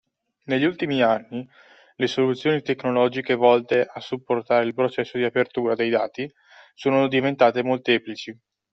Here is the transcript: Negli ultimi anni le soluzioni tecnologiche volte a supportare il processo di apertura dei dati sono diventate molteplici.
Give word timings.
Negli 0.45 0.63
ultimi 0.63 1.03
anni 1.03 1.47
le 1.97 2.07
soluzioni 2.07 2.63
tecnologiche 2.63 3.35
volte 3.35 3.81
a 3.87 3.99
supportare 3.99 4.65
il 4.65 4.73
processo 4.73 5.19
di 5.19 5.25
apertura 5.25 5.75
dei 5.75 5.91
dati 5.91 6.27
sono 6.73 7.07
diventate 7.07 7.61
molteplici. 7.61 8.35